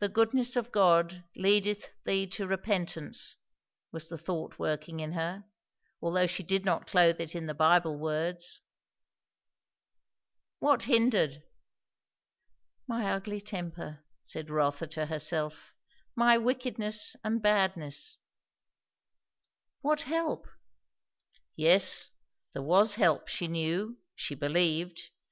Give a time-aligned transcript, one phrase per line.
[0.00, 3.36] "The goodness of God leadeth thee to repentance,"
[3.92, 5.44] was the thought working in her;
[6.02, 8.60] although she did not clothe it in the Bible words.
[10.58, 11.44] What hindered?
[12.88, 15.72] "My ugly temper," said Rotha to herself;
[16.16, 18.18] "my wickedness and badness."
[19.80, 20.48] What help?
[21.54, 22.10] Yes,
[22.52, 25.10] there was help, she knew, she believed.